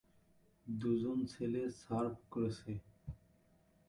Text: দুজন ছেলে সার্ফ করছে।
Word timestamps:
দুজন 0.65 1.17
ছেলে 1.25 1.61
সার্ফ 1.81 2.15
করছে। 2.31 2.71